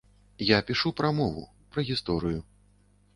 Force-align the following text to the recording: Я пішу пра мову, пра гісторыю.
Я 0.51 0.57
пішу 0.69 0.91
пра 1.01 1.11
мову, 1.19 1.43
пра 1.75 1.83
гісторыю. 1.91 2.41